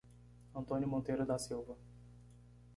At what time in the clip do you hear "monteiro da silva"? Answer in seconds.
0.87-1.77